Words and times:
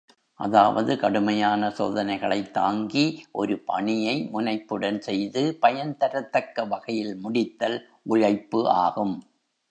அதாவது 0.39 0.97
கடுமையான 0.97 1.67
சோதனைகளைத் 1.69 2.51
தாங்கி 2.51 3.03
ஒரு 3.31 3.59
பணியை 3.59 4.15
முனைப்புடன் 4.33 4.97
செய்து 4.99 5.57
பயன் 5.59 5.97
தரத்தக்க 5.99 6.67
வகையில் 6.67 7.13
முடித்தல் 7.23 7.77
உழைப்பு 8.05 8.69
ஆகும். 8.79 9.15